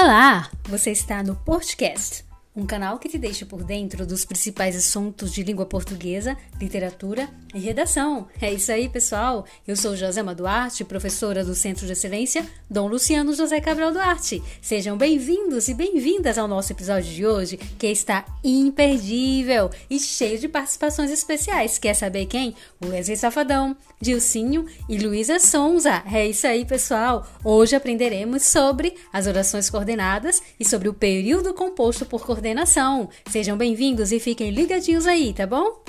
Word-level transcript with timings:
Olá, 0.00 0.48
você 0.68 0.92
está 0.92 1.24
no 1.24 1.34
podcast 1.34 2.24
um 2.58 2.66
canal 2.66 2.98
que 2.98 3.08
te 3.08 3.16
deixa 3.16 3.46
por 3.46 3.62
dentro 3.62 4.04
dos 4.04 4.24
principais 4.24 4.74
assuntos 4.74 5.32
de 5.32 5.44
língua 5.44 5.64
portuguesa, 5.64 6.36
literatura 6.60 7.28
e 7.54 7.60
redação. 7.60 8.26
É 8.42 8.52
isso 8.52 8.72
aí, 8.72 8.88
pessoal. 8.88 9.46
Eu 9.64 9.76
sou 9.76 9.94
Josema 9.94 10.34
Duarte, 10.34 10.84
professora 10.84 11.44
do 11.44 11.54
Centro 11.54 11.86
de 11.86 11.92
Excelência 11.92 12.44
Dom 12.68 12.88
Luciano 12.88 13.32
José 13.32 13.60
Cabral 13.60 13.92
Duarte. 13.92 14.42
Sejam 14.60 14.98
bem-vindos 14.98 15.68
e 15.68 15.74
bem-vindas 15.74 16.36
ao 16.36 16.48
nosso 16.48 16.72
episódio 16.72 17.08
de 17.08 17.24
hoje, 17.24 17.56
que 17.56 17.86
está 17.86 18.24
imperdível 18.42 19.70
e 19.88 20.00
cheio 20.00 20.40
de 20.40 20.48
participações 20.48 21.12
especiais. 21.12 21.78
Quer 21.78 21.94
saber 21.94 22.26
quem? 22.26 22.56
Wesley 22.84 23.16
Safadão, 23.16 23.76
Dilcinho 24.00 24.66
e 24.88 24.98
Luísa 24.98 25.38
Sonza. 25.38 26.02
É 26.12 26.26
isso 26.26 26.44
aí, 26.44 26.64
pessoal. 26.64 27.24
Hoje 27.44 27.76
aprenderemos 27.76 28.42
sobre 28.42 28.96
as 29.12 29.28
orações 29.28 29.70
coordenadas 29.70 30.42
e 30.58 30.64
sobre 30.64 30.88
o 30.88 30.94
período 30.94 31.54
composto 31.54 32.04
por 32.04 32.26
coordenação 32.26 32.47
coordenação. 32.48 33.10
Sejam 33.30 33.56
bem-vindos 33.58 34.10
e 34.10 34.18
fiquem 34.18 34.50
ligadinhos 34.50 35.06
aí, 35.06 35.34
tá 35.34 35.46
bom? 35.46 35.82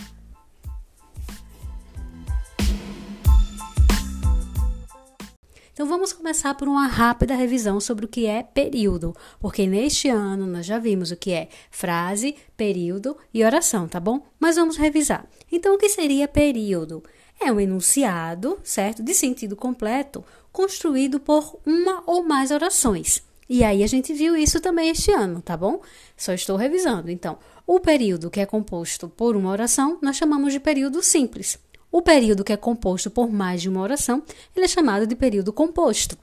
Então 5.72 5.88
vamos 5.88 6.12
começar 6.12 6.54
por 6.56 6.68
uma 6.68 6.88
rápida 6.88 7.34
revisão 7.34 7.80
sobre 7.80 8.04
o 8.04 8.08
que 8.08 8.26
é 8.26 8.44
período, 8.44 9.16
porque 9.40 9.66
neste 9.66 10.10
ano 10.10 10.46
nós 10.46 10.66
já 10.66 10.78
vimos 10.78 11.12
o 11.12 11.16
que 11.16 11.32
é 11.32 11.48
frase, 11.72 12.36
período 12.58 13.16
e 13.34 13.46
oração, 13.46 13.88
tá 13.88 14.00
bom? 14.00 14.22
Mas 14.38 14.58
vamos 14.58 14.76
revisar. 14.76 15.26
Então 15.50 15.76
o 15.76 15.78
que 15.78 15.88
seria 15.88 16.28
período? 16.28 17.02
É 17.40 17.50
um 17.50 17.60
enunciado, 17.60 18.60
certo? 18.62 19.02
De 19.02 19.14
sentido 19.14 19.56
completo, 19.56 20.26
construído 20.52 21.22
por 21.22 21.58
uma 21.66 22.04
ou 22.06 22.22
mais 22.22 22.52
orações. 22.52 23.29
E 23.50 23.64
aí 23.64 23.84
a 23.84 23.88
gente 23.88 24.14
viu 24.14 24.38
isso 24.38 24.62
também 24.62 24.90
este 24.90 25.12
ano, 25.12 25.42
tá 25.42 25.58
bom? 25.58 25.82
Só 26.16 26.34
estou 26.34 26.56
revisando. 26.56 27.10
Então, 27.10 27.40
o 27.66 27.80
período 27.80 28.30
que 28.30 28.40
é 28.40 28.46
composto 28.46 29.10
por 29.10 29.36
uma 29.36 29.50
oração, 29.50 29.98
nós 30.04 30.18
chamamos 30.18 30.54
de 30.54 30.60
período 30.60 31.02
simples. 31.02 31.58
O 31.92 32.04
período 32.04 32.44
que 32.44 32.54
é 32.54 32.58
composto 32.58 33.10
por 33.10 33.32
mais 33.32 33.64
de 33.64 33.68
uma 33.68 33.82
oração, 33.82 34.22
ele 34.56 34.66
é 34.66 34.68
chamado 34.68 35.08
de 35.08 35.16
período 35.16 35.52
composto, 35.52 36.16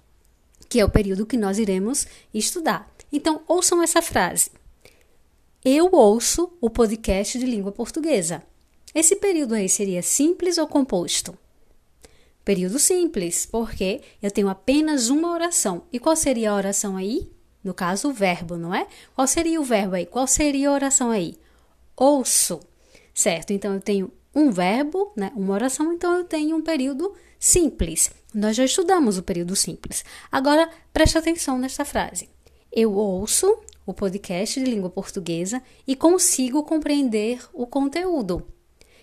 que 0.69 0.79
é 0.79 0.85
o 0.85 0.89
período 0.89 1.27
que 1.27 1.37
nós 1.37 1.59
iremos 1.59 2.07
estudar. 2.33 2.89
Então, 3.13 3.43
ouçam 3.49 3.83
essa 3.83 4.01
frase. 4.01 4.53
Eu 5.65 5.89
ouço 5.91 6.53
o 6.61 6.71
podcast 6.71 7.37
de 7.37 7.45
língua 7.45 7.73
portuguesa. 7.73 8.41
Esse 8.95 9.17
período 9.17 9.55
aí 9.55 9.69
seria 9.69 10.01
simples 10.01 10.59
ou 10.59 10.69
composto? 10.69 11.37
Período 12.47 12.79
simples, 12.79 13.45
porque 13.45 14.03
eu 14.23 14.31
tenho 14.31 14.49
apenas 14.49 15.09
uma 15.09 15.33
oração. 15.33 15.83
E 15.93 15.99
qual 15.99 16.15
seria 16.15 16.53
a 16.53 16.55
oração 16.55 16.97
aí? 16.97 17.29
No 17.63 17.75
caso, 17.75 18.09
o 18.09 18.13
verbo, 18.13 18.57
não 18.57 18.73
é? 18.73 18.87
Qual 19.17 19.27
seria 19.27 19.61
o 19.61 19.65
verbo 19.65 19.97
aí? 19.97 20.07
Qual 20.07 20.29
seria 20.29 20.71
a 20.71 20.73
oração 20.73 21.11
aí? 21.11 21.37
Ouço. 21.97 22.61
Certo? 23.13 23.53
Então 23.53 23.75
eu 23.75 23.81
tenho 23.81 24.13
um 24.33 24.53
verbo, 24.53 25.13
né? 25.17 25.33
Uma 25.35 25.55
oração, 25.55 25.93
então 25.93 26.15
eu 26.15 26.23
tenho 26.23 26.55
um 26.55 26.63
período 26.63 27.13
simples. 27.37 28.13
Nós 28.33 28.55
já 28.55 28.65
estudamos 28.65 29.19
o 29.19 29.25
período 29.25 29.57
simples. 29.57 30.05
Agora, 30.31 30.71
preste 30.93 31.19
atenção 31.19 31.59
nesta 31.59 31.85
frase. 31.85 32.29
Eu 32.71 32.93
ouço 32.93 33.59
o 33.85 33.93
podcast 33.93 34.61
de 34.61 34.71
língua 34.71 34.89
portuguesa 34.89 35.61
e 35.85 35.97
consigo 35.97 36.63
compreender 36.63 37.41
o 37.53 37.67
conteúdo. 37.67 38.47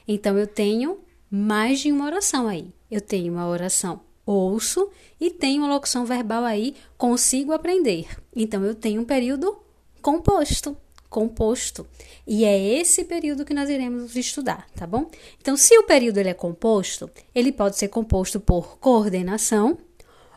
Então 0.08 0.38
eu 0.40 0.48
tenho 0.48 1.00
mais 1.30 1.82
de 1.82 1.92
uma 1.92 2.06
oração 2.06 2.48
aí. 2.48 2.72
Eu 2.94 3.02
tenho 3.02 3.34
uma 3.34 3.50
oração 3.50 4.02
ouço 4.24 4.88
e 5.20 5.32
tenho 5.32 5.64
uma 5.64 5.74
locução 5.74 6.06
verbal 6.06 6.44
aí 6.44 6.76
consigo 6.96 7.52
aprender. 7.52 8.06
Então 8.36 8.64
eu 8.64 8.76
tenho 8.76 9.02
um 9.02 9.04
período 9.04 9.58
composto, 10.00 10.78
composto. 11.10 11.88
E 12.28 12.46
é 12.46 12.56
esse 12.56 13.04
período 13.04 13.44
que 13.44 13.54
nós 13.54 13.68
iremos 13.68 14.16
estudar, 14.16 14.70
tá 14.76 14.86
bom? 14.86 15.10
Então, 15.42 15.58
se 15.58 15.76
o 15.76 15.84
período 15.84 16.20
ele 16.20 16.30
é 16.30 16.36
composto, 16.36 17.10
ele 17.34 17.52
pode 17.52 17.80
ser 17.80 17.88
composto 17.88 18.40
por 18.40 18.78
coordenação 18.78 19.76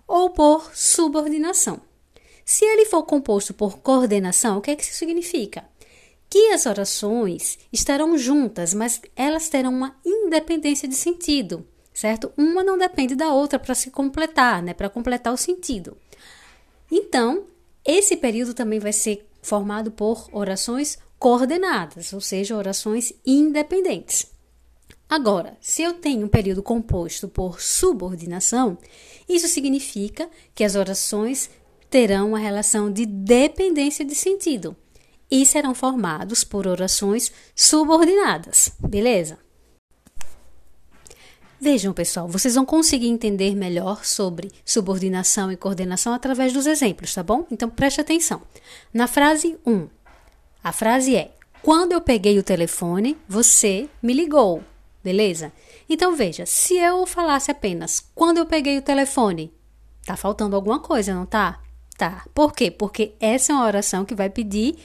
ou 0.08 0.30
por 0.30 0.74
subordinação. 0.74 1.82
Se 2.42 2.64
ele 2.64 2.86
for 2.86 3.02
composto 3.02 3.52
por 3.52 3.80
coordenação, 3.80 4.56
o 4.56 4.60
que 4.62 4.70
é 4.70 4.76
que 4.76 4.82
isso 4.82 4.94
significa? 4.94 5.62
que 6.28 6.52
as 6.52 6.66
orações 6.66 7.56
estarão 7.72 8.18
juntas, 8.18 8.74
mas 8.74 9.00
elas 9.14 9.48
terão 9.48 9.72
uma 9.72 9.96
independência 10.04 10.88
de 10.88 10.96
sentido, 10.96 11.64
certo? 11.96 12.30
Uma 12.36 12.62
não 12.62 12.76
depende 12.76 13.14
da 13.14 13.32
outra 13.32 13.58
para 13.58 13.74
se 13.74 13.90
completar, 13.90 14.62
né? 14.62 14.74
Para 14.74 14.90
completar 14.90 15.32
o 15.32 15.36
sentido. 15.36 15.96
Então, 16.92 17.44
esse 17.82 18.18
período 18.18 18.52
também 18.52 18.78
vai 18.78 18.92
ser 18.92 19.26
formado 19.40 19.90
por 19.90 20.28
orações 20.30 20.98
coordenadas, 21.18 22.12
ou 22.12 22.20
seja, 22.20 22.54
orações 22.54 23.14
independentes. 23.24 24.26
Agora, 25.08 25.56
se 25.58 25.82
eu 25.82 25.94
tenho 25.94 26.26
um 26.26 26.28
período 26.28 26.62
composto 26.62 27.28
por 27.28 27.62
subordinação, 27.62 28.76
isso 29.26 29.48
significa 29.48 30.28
que 30.54 30.64
as 30.64 30.74
orações 30.74 31.48
terão 31.88 32.28
uma 32.28 32.38
relação 32.38 32.92
de 32.92 33.06
dependência 33.06 34.04
de 34.04 34.14
sentido 34.14 34.76
e 35.30 35.46
serão 35.46 35.74
formados 35.74 36.44
por 36.44 36.66
orações 36.66 37.32
subordinadas, 37.54 38.70
beleza? 38.80 39.45
Vejam, 41.58 41.94
pessoal, 41.94 42.28
vocês 42.28 42.54
vão 42.54 42.66
conseguir 42.66 43.08
entender 43.08 43.54
melhor 43.54 44.04
sobre 44.04 44.52
subordinação 44.64 45.50
e 45.50 45.56
coordenação 45.56 46.12
através 46.12 46.52
dos 46.52 46.66
exemplos, 46.66 47.14
tá 47.14 47.22
bom? 47.22 47.46
Então 47.50 47.70
preste 47.70 48.00
atenção. 48.00 48.42
Na 48.92 49.06
frase 49.06 49.56
1, 49.64 49.88
a 50.62 50.70
frase 50.70 51.16
é: 51.16 51.32
Quando 51.62 51.92
eu 51.92 52.00
peguei 52.00 52.38
o 52.38 52.42
telefone, 52.42 53.16
você 53.26 53.88
me 54.02 54.12
ligou, 54.12 54.62
beleza? 55.02 55.50
Então 55.88 56.14
veja, 56.14 56.44
se 56.44 56.76
eu 56.76 57.06
falasse 57.06 57.50
apenas 57.50 58.04
quando 58.14 58.36
eu 58.36 58.44
peguei 58.44 58.76
o 58.76 58.82
telefone, 58.82 59.50
tá 60.04 60.14
faltando 60.14 60.56
alguma 60.56 60.78
coisa, 60.78 61.14
não 61.14 61.24
tá? 61.24 61.60
Tá. 61.96 62.26
Por 62.34 62.52
quê? 62.52 62.70
Porque 62.70 63.14
essa 63.18 63.52
é 63.52 63.54
uma 63.54 63.64
oração 63.64 64.04
que 64.04 64.14
vai 64.14 64.28
pedir 64.28 64.76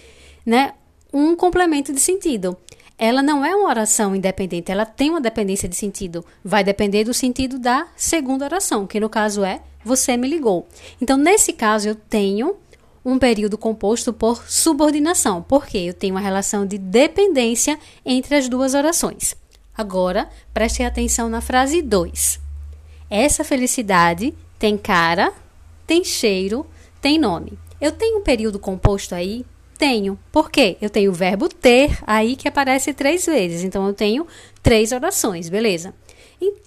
né, 0.45 0.73
um 1.11 1.35
complemento 1.35 1.91
de 1.91 1.99
sentido. 1.99 2.57
Ela 3.03 3.23
não 3.23 3.43
é 3.43 3.55
uma 3.55 3.67
oração 3.67 4.15
independente, 4.15 4.71
ela 4.71 4.85
tem 4.85 5.09
uma 5.09 5.19
dependência 5.19 5.67
de 5.67 5.75
sentido. 5.75 6.23
Vai 6.45 6.63
depender 6.63 7.03
do 7.03 7.15
sentido 7.15 7.57
da 7.57 7.87
segunda 7.95 8.45
oração, 8.45 8.85
que 8.85 8.99
no 8.99 9.09
caso 9.09 9.43
é 9.43 9.59
você 9.83 10.15
me 10.15 10.27
ligou. 10.27 10.67
Então, 11.01 11.17
nesse 11.17 11.51
caso, 11.51 11.87
eu 11.89 11.95
tenho 11.95 12.57
um 13.03 13.17
período 13.17 13.57
composto 13.57 14.13
por 14.13 14.47
subordinação, 14.47 15.41
porque 15.41 15.79
eu 15.79 15.95
tenho 15.95 16.13
uma 16.13 16.21
relação 16.21 16.63
de 16.63 16.77
dependência 16.77 17.79
entre 18.05 18.35
as 18.35 18.47
duas 18.47 18.75
orações. 18.75 19.35
Agora, 19.75 20.29
preste 20.53 20.83
atenção 20.83 21.27
na 21.27 21.41
frase 21.41 21.81
2. 21.81 22.39
Essa 23.09 23.43
felicidade 23.43 24.31
tem 24.59 24.77
cara, 24.77 25.33
tem 25.87 26.03
cheiro, 26.03 26.67
tem 27.01 27.17
nome. 27.17 27.57
Eu 27.81 27.91
tenho 27.91 28.19
um 28.19 28.23
período 28.23 28.59
composto 28.59 29.15
aí 29.15 29.43
tenho. 29.81 30.19
Por 30.31 30.51
quê? 30.51 30.77
Eu 30.79 30.91
tenho 30.91 31.09
o 31.09 31.13
verbo 31.13 31.49
ter 31.49 31.97
aí 32.05 32.35
que 32.35 32.47
aparece 32.47 32.93
três 32.93 33.25
vezes. 33.25 33.63
Então 33.63 33.87
eu 33.87 33.93
tenho 33.95 34.27
três 34.61 34.91
orações, 34.91 35.49
beleza? 35.49 35.91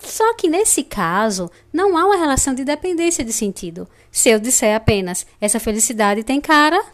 Só 0.00 0.34
que 0.34 0.48
nesse 0.48 0.82
caso, 0.82 1.48
não 1.72 1.96
há 1.96 2.06
uma 2.06 2.16
relação 2.16 2.52
de 2.52 2.64
dependência 2.64 3.24
de 3.24 3.32
sentido. 3.32 3.88
Se 4.10 4.30
eu 4.30 4.40
disser 4.40 4.74
apenas 4.74 5.24
essa 5.40 5.60
felicidade 5.60 6.24
tem 6.24 6.40
cara, 6.40 6.84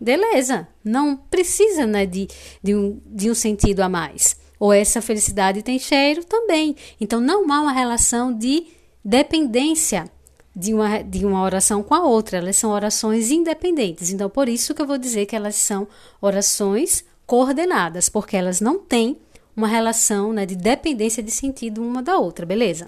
beleza. 0.00 0.66
Não 0.82 1.14
precisa 1.14 1.86
né, 1.86 2.06
de, 2.06 2.26
de, 2.62 2.74
um, 2.74 2.98
de 3.04 3.30
um 3.30 3.34
sentido 3.34 3.80
a 3.80 3.88
mais. 3.88 4.34
Ou 4.58 4.72
essa 4.72 5.02
felicidade 5.02 5.62
tem 5.62 5.78
cheiro 5.78 6.24
também. 6.24 6.74
Então 6.98 7.20
não 7.20 7.52
há 7.52 7.60
uma 7.60 7.72
relação 7.72 8.32
de 8.32 8.66
dependência 9.04 10.10
de 10.56 10.72
uma, 10.72 11.02
de 11.02 11.26
uma 11.26 11.42
oração 11.42 11.82
com 11.82 11.94
a 11.94 12.02
outra, 12.02 12.38
elas 12.38 12.56
são 12.56 12.70
orações 12.70 13.30
independentes. 13.30 14.08
Então, 14.10 14.30
por 14.30 14.48
isso 14.48 14.74
que 14.74 14.80
eu 14.80 14.86
vou 14.86 14.96
dizer 14.96 15.26
que 15.26 15.36
elas 15.36 15.54
são 15.56 15.86
orações 16.18 17.04
coordenadas, 17.26 18.08
porque 18.08 18.38
elas 18.38 18.58
não 18.58 18.78
têm 18.78 19.18
uma 19.54 19.68
relação 19.68 20.32
né, 20.32 20.46
de 20.46 20.56
dependência 20.56 21.22
de 21.22 21.30
sentido 21.30 21.82
uma 21.82 22.02
da 22.02 22.16
outra, 22.16 22.46
beleza? 22.46 22.86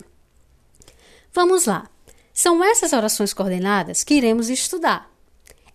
Vamos 1.30 1.66
lá. 1.66 1.90
São 2.32 2.64
essas 2.64 2.94
orações 2.94 3.34
coordenadas 3.34 4.02
que 4.02 4.14
iremos 4.14 4.48
estudar. 4.48 5.10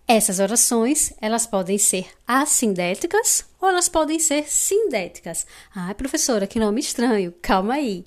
Essas 0.06 0.40
orações, 0.40 1.12
elas 1.20 1.46
podem 1.46 1.78
ser 1.78 2.08
assindéticas 2.26 3.44
ou 3.60 3.68
elas 3.68 3.88
podem 3.88 4.18
ser 4.18 4.48
sindéticas. 4.48 5.46
Ah, 5.74 5.94
professora, 5.94 6.46
que 6.46 6.58
nome 6.58 6.80
estranho. 6.80 7.32
Calma 7.40 7.74
aí. 7.74 8.04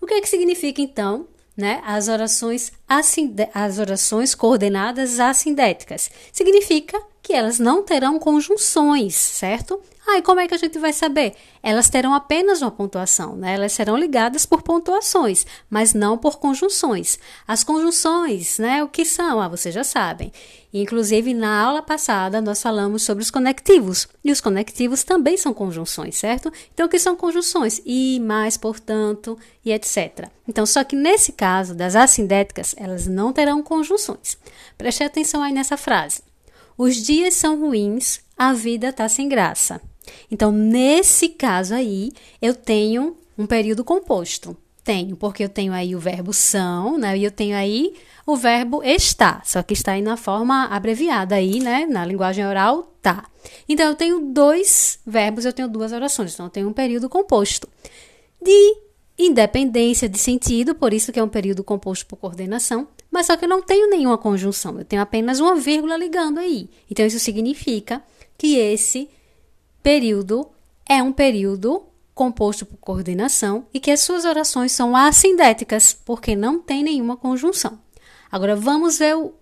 O 0.00 0.06
que 0.06 0.14
é 0.14 0.20
que 0.20 0.28
significa 0.28 0.80
então 0.82 1.26
né, 1.56 1.82
as 1.84 2.08
orações 2.08 2.72
as 3.54 3.78
orações 3.78 4.34
coordenadas 4.34 5.20
assindéticas. 5.20 6.10
Significa 6.32 7.00
que 7.22 7.32
elas 7.32 7.58
não 7.58 7.82
terão 7.82 8.18
conjunções, 8.18 9.14
certo? 9.14 9.80
Ah, 10.12 10.18
e 10.18 10.22
como 10.22 10.40
é 10.40 10.48
que 10.48 10.54
a 10.54 10.58
gente 10.58 10.76
vai 10.76 10.92
saber? 10.92 11.34
Elas 11.62 11.88
terão 11.88 12.12
apenas 12.12 12.60
uma 12.62 12.70
pontuação, 12.70 13.36
né? 13.36 13.54
Elas 13.54 13.72
serão 13.72 13.96
ligadas 13.96 14.44
por 14.44 14.60
pontuações, 14.60 15.46
mas 15.68 15.94
não 15.94 16.18
por 16.18 16.40
conjunções. 16.40 17.16
As 17.46 17.62
conjunções, 17.62 18.58
né? 18.58 18.82
O 18.82 18.88
que 18.88 19.04
são? 19.04 19.40
Ah, 19.40 19.46
vocês 19.46 19.72
já 19.72 19.84
sabem. 19.84 20.32
Inclusive, 20.74 21.32
na 21.32 21.62
aula 21.62 21.80
passada, 21.80 22.40
nós 22.40 22.60
falamos 22.60 23.04
sobre 23.04 23.22
os 23.22 23.30
conectivos. 23.30 24.08
E 24.24 24.32
os 24.32 24.40
conectivos 24.40 25.04
também 25.04 25.36
são 25.36 25.54
conjunções, 25.54 26.16
certo? 26.16 26.52
Então, 26.74 26.86
o 26.86 26.88
que 26.88 26.98
são 26.98 27.14
conjunções? 27.14 27.80
E, 27.86 28.18
mais, 28.18 28.56
portanto, 28.56 29.38
e 29.64 29.70
etc. 29.70 30.28
Então, 30.48 30.66
só 30.66 30.82
que 30.82 30.96
nesse 30.96 31.30
caso 31.30 31.72
das 31.72 31.94
assindéticas, 31.94 32.74
elas 32.76 33.06
não 33.06 33.32
terão 33.32 33.62
conjunções. 33.62 34.36
Preste 34.76 35.04
atenção 35.04 35.40
aí 35.40 35.52
nessa 35.52 35.76
frase. 35.76 36.22
Os 36.76 36.96
dias 36.96 37.34
são 37.34 37.60
ruins, 37.60 38.20
a 38.36 38.52
vida 38.52 38.88
está 38.88 39.08
sem 39.08 39.28
graça. 39.28 39.80
Então, 40.30 40.50
nesse 40.52 41.28
caso 41.28 41.74
aí, 41.74 42.12
eu 42.40 42.54
tenho 42.54 43.16
um 43.36 43.46
período 43.46 43.84
composto. 43.84 44.56
Tenho, 44.82 45.16
porque 45.16 45.44
eu 45.44 45.48
tenho 45.48 45.72
aí 45.72 45.94
o 45.94 45.98
verbo 45.98 46.32
são, 46.32 46.96
né? 46.98 47.16
E 47.16 47.24
eu 47.24 47.30
tenho 47.30 47.54
aí 47.56 47.94
o 48.26 48.36
verbo 48.36 48.82
está, 48.82 49.42
só 49.44 49.62
que 49.62 49.74
está 49.74 49.92
aí 49.92 50.02
na 50.02 50.16
forma 50.16 50.66
abreviada 50.66 51.34
aí, 51.34 51.60
né? 51.60 51.86
Na 51.86 52.04
linguagem 52.04 52.46
oral, 52.46 52.94
tá. 53.02 53.28
Então, 53.68 53.88
eu 53.88 53.94
tenho 53.94 54.20
dois 54.32 54.98
verbos, 55.06 55.44
eu 55.44 55.52
tenho 55.52 55.68
duas 55.68 55.92
orações. 55.92 56.34
Então, 56.34 56.46
eu 56.46 56.50
tenho 56.50 56.68
um 56.68 56.72
período 56.72 57.08
composto 57.08 57.68
de 58.40 58.76
independência 59.18 60.08
de 60.08 60.18
sentido, 60.18 60.74
por 60.74 60.94
isso 60.94 61.12
que 61.12 61.18
é 61.18 61.22
um 61.22 61.28
período 61.28 61.62
composto 61.62 62.06
por 62.06 62.16
coordenação, 62.16 62.88
mas 63.10 63.26
só 63.26 63.36
que 63.36 63.44
eu 63.44 63.48
não 63.48 63.60
tenho 63.60 63.90
nenhuma 63.90 64.16
conjunção, 64.16 64.78
eu 64.78 64.84
tenho 64.84 65.02
apenas 65.02 65.40
uma 65.40 65.56
vírgula 65.56 65.96
ligando 65.96 66.38
aí. 66.38 66.70
Então, 66.90 67.04
isso 67.04 67.18
significa 67.18 68.02
que 68.38 68.56
esse 68.56 69.10
período 69.82 70.48
é 70.88 71.02
um 71.02 71.12
período 71.12 71.84
composto 72.14 72.66
por 72.66 72.76
coordenação 72.76 73.66
e 73.72 73.80
que 73.80 73.90
as 73.90 74.00
suas 74.00 74.24
orações 74.24 74.72
são 74.72 74.94
assindéticas, 74.94 75.92
porque 75.92 76.36
não 76.36 76.58
tem 76.58 76.82
nenhuma 76.82 77.16
conjunção. 77.16 77.78
Agora 78.30 78.54
vamos 78.54 78.98
ver 78.98 79.16
o, 79.16 79.32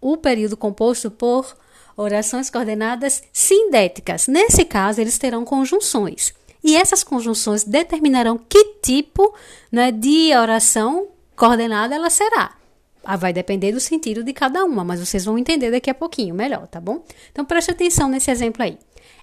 o 0.00 0.16
período 0.16 0.56
composto 0.56 1.10
por 1.10 1.56
orações 1.96 2.50
coordenadas 2.50 3.22
sindéticas. 3.32 4.28
Nesse 4.28 4.64
caso, 4.64 5.00
eles 5.00 5.16
terão 5.16 5.44
conjunções. 5.44 6.34
E 6.62 6.76
essas 6.76 7.02
conjunções 7.02 7.64
determinarão 7.64 8.36
que 8.36 8.64
tipo 8.82 9.34
né, 9.70 9.90
de 9.90 10.34
oração 10.34 11.08
coordenada 11.34 11.94
ela 11.94 12.10
será. 12.10 12.56
Ah, 13.04 13.16
vai 13.16 13.32
depender 13.32 13.70
do 13.70 13.78
sentido 13.78 14.24
de 14.24 14.32
cada 14.32 14.64
uma, 14.64 14.82
mas 14.82 14.98
vocês 14.98 15.24
vão 15.24 15.38
entender 15.38 15.70
daqui 15.70 15.88
a 15.88 15.94
pouquinho 15.94 16.34
melhor, 16.34 16.66
tá 16.66 16.80
bom? 16.80 17.04
Então 17.30 17.44
preste 17.44 17.70
atenção 17.70 18.08
nesse 18.08 18.32
exemplo 18.32 18.64
aí. 18.64 18.76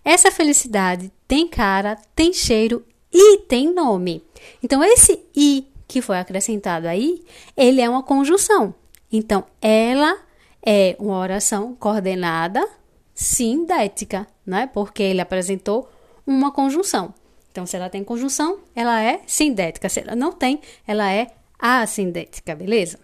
Essa 0.04 0.32
felicidade 0.32 1.12
tem 1.28 1.48
cara, 1.48 1.98
tem 2.16 2.34
cheiro 2.34 2.86
e 3.12 3.40
tem 3.40 3.74
nome. 3.74 4.24
Então 4.62 4.84
esse 4.84 5.20
i 5.36 5.68
que 5.88 6.02
foi 6.02 6.18
acrescentado 6.18 6.88
aí, 6.88 7.24
ele 7.56 7.82
é 7.82 7.90
uma 7.90 8.04
conjunção. 8.04 8.74
Então 9.12 9.46
ela 9.62 10.18
é 10.66 10.96
uma 11.00 11.18
oração 11.18 11.76
coordenada 11.76 12.68
sindética, 13.14 14.28
né? 14.46 14.70
Porque 14.74 15.04
ele 15.04 15.22
apresentou 15.22 15.90
uma 16.26 16.52
conjunção. 16.52 17.14
Então, 17.52 17.68
se 17.68 17.76
ela 17.76 17.90
tem 17.90 18.04
conjunção, 18.04 18.60
ela 18.76 19.00
é 19.00 19.22
sindética. 19.28 19.88
Se 19.88 20.00
ela 20.00 20.16
não 20.16 20.32
tem, 20.32 20.60
ela 20.88 21.12
é 21.12 21.28
assindética, 21.60 22.56
beleza? 22.56 23.00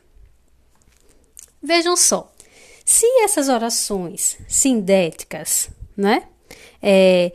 Vejam 1.61 1.95
só, 1.95 2.33
se 2.83 3.05
essas 3.21 3.47
orações 3.47 4.39
sindéticas, 4.47 5.69
né, 5.95 6.23
é, 6.81 7.31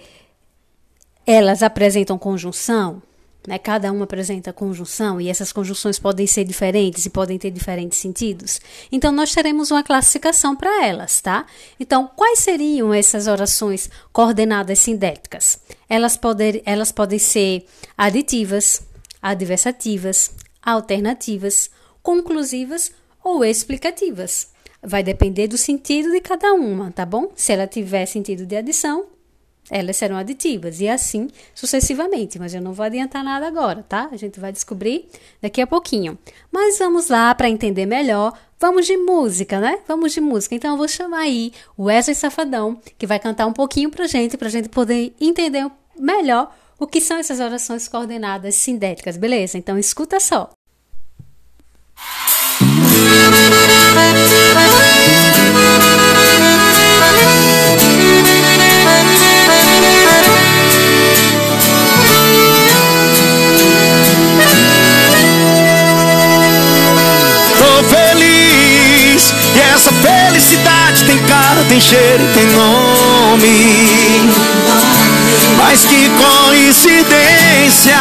elas 1.26 1.62
apresentam 1.62 2.18
conjunção, 2.18 3.02
né, 3.46 3.58
cada 3.58 3.92
uma 3.92 4.04
apresenta 4.04 4.52
conjunção 4.52 5.20
e 5.20 5.28
essas 5.28 5.52
conjunções 5.52 5.98
podem 5.98 6.26
ser 6.26 6.44
diferentes 6.44 7.04
e 7.04 7.10
podem 7.10 7.38
ter 7.38 7.50
diferentes 7.50 7.98
sentidos. 7.98 8.60
Então, 8.90 9.12
nós 9.12 9.32
teremos 9.32 9.70
uma 9.70 9.82
classificação 9.82 10.56
para 10.56 10.86
elas, 10.86 11.20
tá? 11.20 11.44
Então, 11.78 12.10
quais 12.16 12.38
seriam 12.38 12.92
essas 12.92 13.26
orações 13.26 13.90
coordenadas 14.12 14.78
sindéticas? 14.78 15.58
Elas, 15.88 16.16
poder, 16.16 16.62
elas 16.64 16.90
podem 16.90 17.18
ser 17.18 17.66
aditivas, 17.96 18.82
adversativas, 19.20 20.30
alternativas, 20.62 21.70
conclusivas 22.02 22.92
ou 23.22 23.44
explicativas. 23.44 24.48
Vai 24.82 25.02
depender 25.02 25.48
do 25.48 25.58
sentido 25.58 26.10
de 26.10 26.20
cada 26.20 26.52
uma, 26.52 26.90
tá 26.90 27.04
bom? 27.06 27.30
Se 27.34 27.52
ela 27.52 27.66
tiver 27.66 28.06
sentido 28.06 28.44
de 28.44 28.56
adição, 28.56 29.06
elas 29.70 29.96
serão 29.96 30.16
aditivas 30.16 30.80
e 30.80 30.88
assim 30.88 31.28
sucessivamente, 31.54 32.38
mas 32.38 32.54
eu 32.54 32.60
não 32.60 32.72
vou 32.72 32.84
adiantar 32.84 33.24
nada 33.24 33.46
agora, 33.46 33.82
tá? 33.82 34.08
A 34.12 34.16
gente 34.16 34.38
vai 34.38 34.52
descobrir 34.52 35.08
daqui 35.40 35.60
a 35.60 35.66
pouquinho. 35.66 36.18
Mas 36.50 36.78
vamos 36.78 37.08
lá 37.08 37.34
para 37.34 37.48
entender 37.48 37.86
melhor. 37.86 38.32
Vamos 38.58 38.86
de 38.86 38.96
música, 38.96 39.60
né? 39.60 39.78
Vamos 39.86 40.12
de 40.12 40.20
música. 40.20 40.54
Então 40.54 40.72
eu 40.72 40.76
vou 40.76 40.88
chamar 40.88 41.20
aí 41.20 41.52
o 41.76 41.84
Wesley 41.84 42.14
Safadão, 42.14 42.80
que 42.98 43.06
vai 43.06 43.18
cantar 43.18 43.46
um 43.46 43.52
pouquinho 43.52 43.90
pra 43.90 44.06
gente, 44.06 44.36
pra 44.36 44.48
gente 44.48 44.68
poder 44.68 45.14
entender 45.20 45.70
melhor 45.98 46.54
o 46.78 46.86
que 46.86 47.00
são 47.00 47.18
essas 47.18 47.40
orações 47.40 47.88
coordenadas 47.88 48.54
sindéticas, 48.56 49.16
beleza? 49.16 49.56
Então 49.56 49.78
escuta 49.78 50.18
só. 50.20 50.53
Tem 71.68 71.80
cheiro 71.80 72.24
e 72.24 72.34
tem 72.34 72.46
nome. 72.46 74.30
Mas 75.56 75.84
que 75.84 76.10
coincidência. 76.10 77.98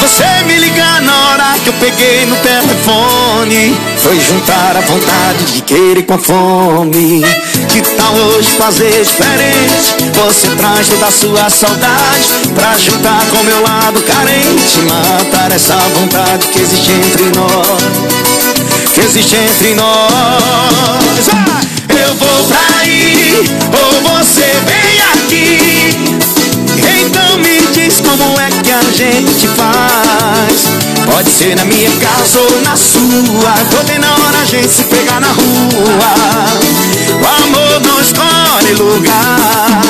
Você 0.00 0.44
me 0.46 0.56
ligar 0.58 1.02
na 1.02 1.28
hora 1.28 1.54
que 1.62 1.68
eu 1.68 1.72
peguei 1.74 2.26
no 2.26 2.36
telefone. 2.36 3.76
Foi 3.98 4.18
juntar 4.20 4.76
a 4.76 4.80
vontade 4.80 5.44
de 5.54 5.62
querer 5.62 6.04
com 6.04 6.14
a 6.14 6.18
fome. 6.18 7.22
Que 7.68 7.82
tal 7.82 8.14
hoje 8.14 8.48
fazer 8.50 8.90
diferente? 8.90 9.96
Você 10.14 10.48
traz 10.56 10.88
toda 10.88 11.06
a 11.06 11.10
sua 11.10 11.50
saudade 11.50 12.28
Pra 12.54 12.76
juntar 12.78 13.24
com 13.30 13.42
meu 13.44 13.62
lado 13.62 14.00
carente. 14.02 14.78
Matar 14.88 15.52
essa 15.52 15.76
vontade 15.94 16.46
que 16.48 16.60
existe 16.60 16.92
entre 16.92 17.24
nós 17.38 18.37
que 18.98 19.04
existe 19.04 19.36
entre 19.36 19.74
nós. 19.74 21.28
Eu 21.88 22.14
vou 22.14 22.44
pra 22.48 22.80
aí, 22.80 23.44
ou 23.72 23.92
você 24.10 24.52
vem 24.66 25.00
aqui. 25.14 25.94
Então 27.00 27.38
me 27.38 27.60
diz 27.72 28.00
como 28.00 28.40
é 28.40 28.50
que 28.50 28.72
a 28.72 28.82
gente 28.92 29.46
faz. 29.48 30.66
Pode 31.12 31.30
ser 31.30 31.54
na 31.56 31.64
minha 31.64 31.90
casa 31.90 32.40
ou 32.40 32.60
na 32.62 32.76
sua. 32.76 33.52
Tô 33.70 33.84
vendo 33.86 34.04
a 34.04 34.12
hora 34.12 34.38
a 34.38 34.44
gente 34.44 34.68
se 34.68 34.84
pegar 34.84 35.20
na 35.20 35.28
rua. 35.28 36.14
O 37.20 37.26
amor 37.44 37.80
não 37.80 38.00
escolhe 38.00 38.72
lugar. 38.74 39.82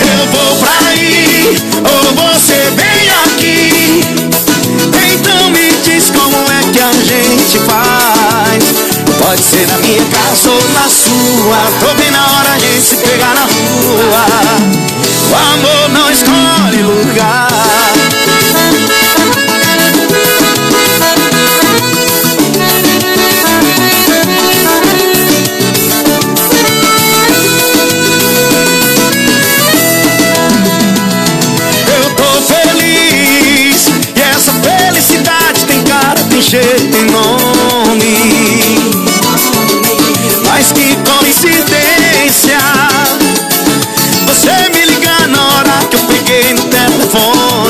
Eu 0.00 0.26
vou 0.32 0.56
pra 0.58 0.88
aí, 0.90 1.56
ou 1.84 2.14
você 2.14 2.70
vem 2.76 3.10
aqui. 3.24 4.04
Então 5.14 5.50
me 5.50 5.72
diz 5.84 6.10
como 6.10 6.29
Pode 9.30 9.42
ser 9.42 9.64
na 9.68 9.78
minha 9.78 10.04
casa 10.06 10.50
ou 10.50 10.68
na 10.70 10.88
sua. 10.88 11.56
Tô 11.78 11.94
bem 11.94 12.10
na 12.10 12.20
hora 12.32 12.58
gente 12.58 12.82
se 12.82 12.96
pegar 12.96 13.32
na 13.32 13.42
rua. 13.42 14.26
O 15.30 15.36
amor 15.54 15.88
não 15.90 16.10
escolhe 16.10 16.82
lugar 16.82 17.49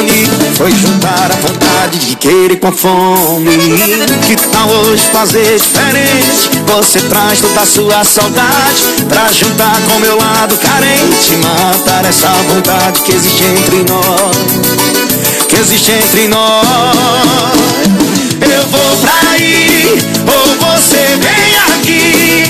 telefone 0.01 0.55
Foi 0.57 0.71
juntar 0.73 1.31
a 1.31 1.37
vontade 1.37 1.99
de 1.99 2.17
querer 2.17 2.57
com 2.57 2.69
a 2.69 2.73
fome. 2.73 3.51
Que 4.27 4.37
tal 4.37 4.69
hoje 4.69 5.03
fazer 5.13 5.59
diferente? 5.59 6.51
Você 6.67 7.01
traz 7.03 7.41
toda 7.41 7.61
a 7.61 7.67
sua 7.67 8.05
saudade 8.05 8.83
Pra 9.09 9.31
juntar 9.33 9.77
com 9.89 9.99
meu 10.01 10.17
lado 10.17 10.57
carente. 10.59 11.37
Matar 11.37 12.05
essa 12.05 12.29
vontade 12.49 13.01
que 13.01 13.13
existe 13.13 13.43
entre 13.45 13.85
nós. 13.91 14.37
Que 15.49 15.57
existe 15.61 15.93
entre 15.93 16.29
nós. 16.29 16.67
Eu 18.41 18.67
vou 18.69 18.97
pra 18.99 19.31
aí 19.33 19.99
Ou 20.27 20.71
você 20.71 21.19
vem 21.19 21.75
aqui. 21.75 22.45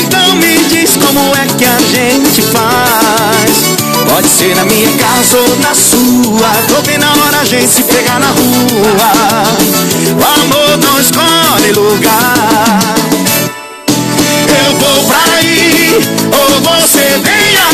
Então 0.00 0.36
me 0.36 0.56
diz 0.68 0.96
como 0.96 1.20
é 1.36 1.46
que 1.56 1.64
a 1.64 1.78
gente 1.78 2.42
faz 2.42 3.83
Pode 4.14 4.28
ser 4.28 4.54
na 4.54 4.64
minha 4.64 4.88
casa 4.96 5.38
ou 5.38 5.56
na 5.56 5.74
sua. 5.74 6.48
Tô 6.68 6.80
bem 6.82 6.98
na 6.98 7.10
hora 7.14 7.40
a 7.40 7.44
gente 7.44 7.66
se 7.66 7.82
pegar 7.82 8.20
na 8.20 8.28
rua. 8.28 9.12
O 10.16 10.24
amor 10.40 10.78
não 10.78 11.00
escolhe 11.00 11.72
lugar. 11.72 12.94
Eu 14.66 14.78
vou 14.78 15.04
pra 15.06 15.18
aí 15.34 15.98
ou 16.30 16.60
você 16.60 17.18
vem 17.24 17.56
aqui 17.56 17.73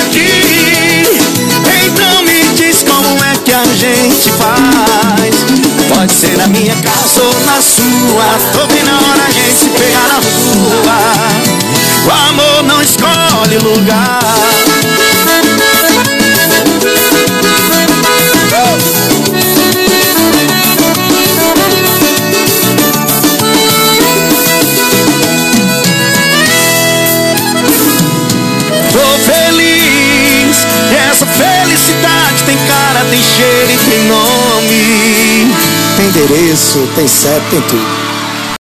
77 37.09 37.51
tem 37.51 37.61
tudo. 37.63 38.61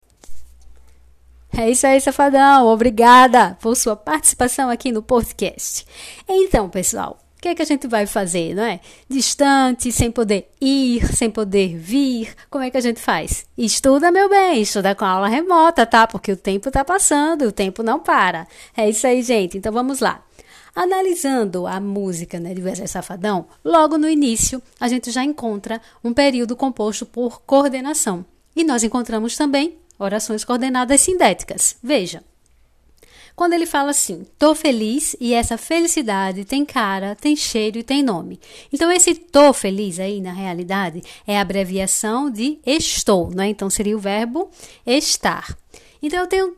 É 1.62 1.70
isso 1.70 1.86
aí, 1.86 2.02
safadão. 2.02 2.66
Obrigada 2.66 3.56
por 3.62 3.75
sua 3.75 3.96
participação 3.96 4.72
aqui 4.72 4.92
no 4.92 5.04
podcast. 5.04 5.86
Então, 6.28 6.68
pessoal, 6.68 7.20
o 7.38 7.42
que 7.42 7.50
é 7.50 7.56
que 7.56 7.62
a 7.62 7.66
gente 7.66 7.88
vai 7.88 8.08
fazer, 8.08 8.56
não 8.56 8.63
é? 8.63 8.80
Distante, 9.08 9.92
sem 9.92 10.10
poder 10.10 10.50
ir, 10.60 11.06
sem 11.16 11.30
poder 11.30 11.78
vir. 11.78 12.34
Como 12.50 12.63
é 12.63 12.72
que 12.72 12.78
a 12.78 12.82
gente 12.82 13.00
faz? 13.00 13.46
Estuda, 13.56 14.12
meu 14.12 14.28
bem, 14.28 14.63
estuda 14.63 14.96
com 14.96 15.06
aula 15.06 15.28
remota, 15.28 15.86
tá? 15.86 16.08
Porque 16.08 16.32
o 16.32 16.38
tempo 16.38 16.72
tá 16.72 16.84
passando, 16.84 17.44
o 17.44 17.52
tempo 17.52 17.84
não 17.84 18.00
para. 18.00 18.48
É 18.75 18.90
isso 18.90 19.06
aí, 19.06 19.22
gente. 19.22 19.60
Então 19.60 19.72
vamos 19.72 20.00
lá. 20.00 20.24
Analisando 20.75 21.68
a 21.68 21.80
música 21.80 22.39
né, 22.39 22.53
de 22.53 22.62
Wesley 22.62 22.88
Safadão, 22.88 23.46
logo 23.63 23.96
no 23.98 24.10
início 24.10 24.62
a 24.80 24.88
gente 24.88 25.12
já 25.12 25.24
encontra 25.24 25.80
um 26.03 26.13
período 26.13 26.56
composto 26.56 27.06
por 27.06 27.42
coordenação. 27.42 28.25
E 28.56 28.63
nós 28.63 28.84
encontramos 28.84 29.38
também 29.38 29.77
orações 30.00 30.44
coordenadas 30.44 31.01
sindéticas. 31.01 31.75
Veja. 31.82 32.24
Quando 33.36 33.53
ele 33.53 33.65
fala 33.65 33.92
assim, 33.92 34.25
tô 34.38 34.53
feliz 34.53 35.15
e 35.20 35.34
essa 35.34 35.58
felicidade 35.58 36.46
tem 36.46 36.63
cara, 36.63 37.15
tem 37.15 37.36
cheiro 37.36 37.80
e 37.80 37.84
tem 37.84 38.03
nome. 38.03 38.39
Então, 38.72 38.92
esse 38.92 39.15
tô 39.15 39.51
feliz 39.53 40.00
aí, 40.00 40.22
na 40.22 40.32
realidade, 40.32 41.01
é 41.25 41.38
a 41.38 41.42
abreviação 41.42 42.30
de 42.30 42.60
estou, 42.63 43.32
né? 43.32 43.48
Então, 43.48 43.72
seria 43.72 43.98
o 43.98 44.00
verbo 44.00 44.51
estar. 44.86 45.58
Então, 46.00 46.20
eu 46.20 46.27
tenho 46.27 46.56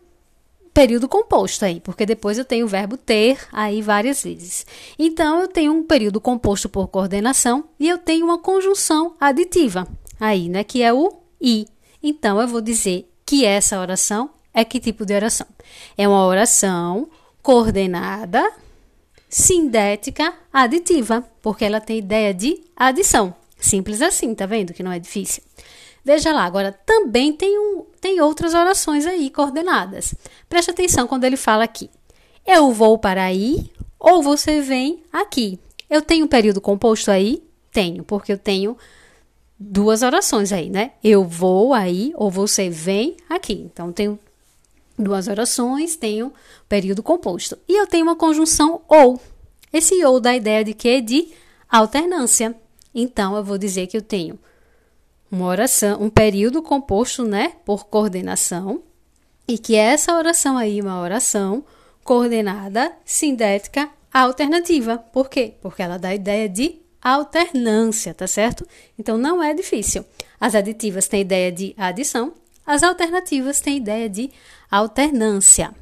período 0.75 1.07
composto 1.07 1.63
aí, 1.63 1.79
porque 1.79 2.05
depois 2.05 2.37
eu 2.37 2.43
tenho 2.43 2.65
o 2.65 2.67
verbo 2.67 2.97
ter 2.97 3.39
aí 3.53 3.81
várias 3.81 4.21
vezes. 4.21 4.65
Então, 4.99 5.39
eu 5.39 5.47
tenho 5.47 5.71
um 5.71 5.81
período 5.81 6.19
composto 6.19 6.67
por 6.67 6.89
coordenação 6.89 7.63
e 7.79 7.87
eu 7.87 7.97
tenho 7.97 8.25
uma 8.25 8.37
conjunção 8.37 9.15
aditiva 9.17 9.87
aí, 10.19 10.49
né, 10.49 10.65
que 10.65 10.83
é 10.83 10.93
o 10.93 11.13
i. 11.41 11.65
Então, 12.03 12.41
eu 12.41 12.47
vou 12.47 12.59
dizer 12.59 13.09
que 13.25 13.45
essa 13.45 13.79
oração 13.79 14.29
é 14.53 14.65
que 14.65 14.81
tipo 14.81 15.05
de 15.05 15.13
oração? 15.15 15.47
É 15.97 16.05
uma 16.09 16.25
oração 16.25 17.07
coordenada, 17.41 18.45
sindética, 19.29 20.33
aditiva, 20.51 21.23
porque 21.41 21.63
ela 21.63 21.79
tem 21.79 21.99
ideia 21.99 22.33
de 22.33 22.61
adição. 22.75 23.33
Simples 23.57 24.01
assim, 24.01 24.35
tá 24.35 24.45
vendo 24.45 24.73
que 24.73 24.83
não 24.83 24.91
é 24.91 24.99
difícil? 24.99 25.41
Veja 26.05 26.31
lá, 26.31 26.43
agora 26.43 26.71
também 26.71 27.33
tem, 27.33 27.57
um, 27.57 27.83
tem 27.99 28.21
outras 28.21 28.53
orações 28.53 29.07
aí 29.07 29.31
coordenadas. 29.31 30.13
Preste 30.47 30.69
atenção 30.69 31.07
quando 31.07 31.23
ele 31.23 31.35
fala 31.35 31.63
aqui. 31.63 31.89
Eu 32.45 32.71
vou 32.71 32.99
para 32.99 33.23
aí 33.23 33.71
ou 33.99 34.21
você 34.21 34.61
vem 34.61 35.01
aqui. 35.11 35.59
Eu 35.89 36.03
tenho 36.03 36.27
período 36.27 36.61
composto 36.61 37.09
aí? 37.09 37.43
Tenho, 37.71 38.03
porque 38.03 38.31
eu 38.31 38.37
tenho 38.37 38.77
duas 39.59 40.03
orações 40.03 40.51
aí, 40.51 40.69
né? 40.69 40.91
Eu 41.03 41.23
vou 41.23 41.73
aí 41.73 42.13
ou 42.15 42.29
você 42.29 42.69
vem 42.69 43.17
aqui. 43.27 43.53
Então, 43.53 43.91
tenho 43.91 44.19
duas 44.97 45.27
orações, 45.27 45.95
tenho 45.95 46.31
período 46.69 47.01
composto. 47.01 47.57
E 47.67 47.79
eu 47.79 47.87
tenho 47.87 48.05
uma 48.05 48.15
conjunção 48.15 48.81
ou. 48.87 49.19
Esse 49.73 50.05
ou 50.05 50.19
dá 50.19 50.29
a 50.29 50.35
ideia 50.37 50.63
de 50.63 50.75
quê? 50.75 51.01
De 51.01 51.29
alternância. 51.67 52.55
Então, 52.93 53.35
eu 53.35 53.43
vou 53.43 53.57
dizer 53.57 53.87
que 53.87 53.97
eu 53.97 54.03
tenho 54.03 54.39
uma 55.31 55.45
oração, 55.45 56.01
um 56.01 56.09
período 56.09 56.61
composto, 56.61 57.23
né, 57.23 57.53
por 57.65 57.85
coordenação, 57.85 58.83
e 59.47 59.57
que 59.57 59.75
essa 59.75 60.15
oração 60.15 60.57
aí 60.57 60.79
é 60.79 60.83
uma 60.83 60.99
oração 60.99 61.63
coordenada, 62.03 62.91
sindética, 63.03 63.89
alternativa. 64.13 64.97
Por 64.97 65.29
quê? 65.29 65.53
Porque 65.61 65.81
ela 65.81 65.97
dá 65.97 66.09
a 66.09 66.15
ideia 66.15 66.47
de 66.47 66.79
alternância, 67.01 68.13
tá 68.13 68.25
certo? 68.25 68.67
Então 68.97 69.17
não 69.17 69.43
é 69.43 69.53
difícil. 69.53 70.05
As 70.39 70.55
aditivas 70.55 71.07
têm 71.07 71.21
ideia 71.21 71.51
de 71.51 71.73
adição, 71.77 72.33
as 72.65 72.81
alternativas 72.81 73.61
têm 73.61 73.77
ideia 73.77 74.09
de 74.09 74.31
alternância. 74.71 75.73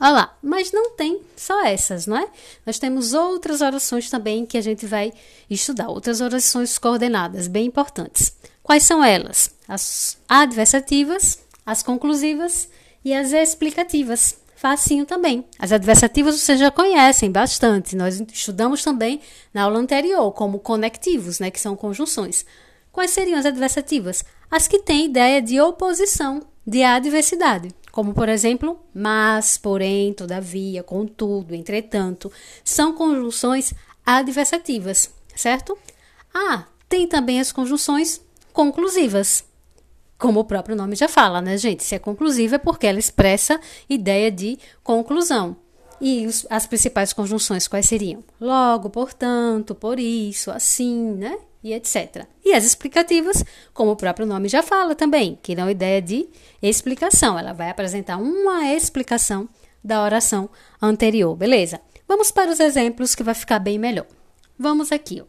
Olha 0.00 0.10
lá, 0.10 0.36
mas 0.42 0.72
não 0.72 0.90
tem 0.90 1.20
só 1.36 1.64
essas, 1.64 2.06
não 2.06 2.16
é? 2.16 2.26
Nós 2.66 2.78
temos 2.78 3.14
outras 3.14 3.60
orações 3.60 4.10
também 4.10 4.44
que 4.44 4.58
a 4.58 4.60
gente 4.60 4.86
vai 4.86 5.12
estudar, 5.48 5.88
outras 5.88 6.20
orações 6.20 6.78
coordenadas, 6.78 7.46
bem 7.46 7.66
importantes. 7.66 8.34
Quais 8.62 8.82
são 8.82 9.04
elas? 9.04 9.54
As 9.68 10.18
adversativas, 10.28 11.38
as 11.64 11.82
conclusivas 11.82 12.68
e 13.04 13.14
as 13.14 13.32
explicativas. 13.32 14.36
Facinho 14.56 15.04
também. 15.04 15.44
As 15.58 15.72
adversativas 15.72 16.40
vocês 16.40 16.58
já 16.58 16.70
conhecem 16.70 17.30
bastante. 17.30 17.94
Nós 17.94 18.18
estudamos 18.32 18.82
também 18.82 19.20
na 19.52 19.64
aula 19.64 19.78
anterior, 19.78 20.32
como 20.32 20.58
conectivos, 20.58 21.38
né, 21.38 21.50
que 21.50 21.60
são 21.60 21.76
conjunções. 21.76 22.46
Quais 22.90 23.10
seriam 23.10 23.38
as 23.38 23.44
adversativas? 23.44 24.24
As 24.50 24.66
que 24.66 24.78
têm 24.78 25.06
ideia 25.06 25.42
de 25.42 25.60
oposição, 25.60 26.40
de 26.66 26.82
adversidade 26.82 27.74
como 27.94 28.12
por 28.12 28.28
exemplo, 28.28 28.76
mas, 28.92 29.56
porém, 29.56 30.12
todavia, 30.12 30.82
contudo, 30.82 31.54
entretanto, 31.54 32.30
são 32.64 32.92
conjunções 32.92 33.72
adversativas, 34.04 35.14
certo? 35.36 35.78
Ah, 36.34 36.64
tem 36.88 37.06
também 37.06 37.38
as 37.38 37.52
conjunções 37.52 38.20
conclusivas. 38.52 39.44
Como 40.18 40.40
o 40.40 40.44
próprio 40.44 40.74
nome 40.74 40.96
já 40.96 41.06
fala, 41.06 41.40
né, 41.40 41.56
gente? 41.56 41.84
Se 41.84 41.94
é 41.94 42.00
conclusiva 42.00 42.56
é 42.56 42.58
porque 42.58 42.88
ela 42.88 42.98
expressa 42.98 43.60
ideia 43.88 44.28
de 44.28 44.58
conclusão. 44.82 45.56
E 46.00 46.26
os, 46.26 46.44
as 46.50 46.66
principais 46.66 47.12
conjunções 47.12 47.68
quais 47.68 47.86
seriam? 47.86 48.24
Logo, 48.40 48.90
portanto, 48.90 49.72
por 49.72 50.00
isso, 50.00 50.50
assim, 50.50 51.12
né? 51.12 51.38
E 51.64 51.72
etc. 51.72 52.26
E 52.44 52.52
as 52.52 52.62
explicativas, 52.62 53.42
como 53.72 53.90
o 53.90 53.96
próprio 53.96 54.26
nome 54.26 54.48
já 54.48 54.62
fala 54.62 54.94
também, 54.94 55.38
que 55.42 55.56
dão 55.56 55.70
ideia 55.70 56.02
de 56.02 56.28
explicação. 56.60 57.38
Ela 57.38 57.54
vai 57.54 57.70
apresentar 57.70 58.18
uma 58.18 58.70
explicação 58.70 59.48
da 59.82 60.02
oração 60.02 60.50
anterior, 60.80 61.34
beleza? 61.34 61.80
Vamos 62.06 62.30
para 62.30 62.50
os 62.50 62.60
exemplos 62.60 63.14
que 63.14 63.22
vai 63.22 63.34
ficar 63.34 63.58
bem 63.58 63.78
melhor. 63.78 64.06
Vamos 64.58 64.92
aqui. 64.92 65.22
Ó. 65.22 65.24